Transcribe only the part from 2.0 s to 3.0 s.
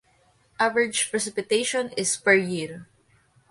per year.